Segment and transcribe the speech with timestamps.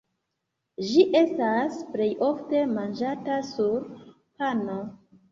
[0.91, 3.85] Ĝi estas plej ofte manĝata sur
[4.41, 4.79] pano.